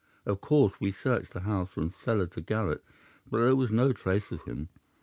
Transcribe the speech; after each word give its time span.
"'Of 0.25 0.41
course 0.41 0.79
we 0.79 0.91
searched 0.91 1.31
the 1.31 1.41
house 1.41 1.69
from 1.69 1.91
cellar 1.91 2.25
to 2.25 2.41
garret, 2.41 2.83
but 3.29 3.37
there 3.41 3.55
was 3.55 3.69
no 3.69 3.93
trace 3.93 4.31
of 4.31 4.41
him. 4.45 4.69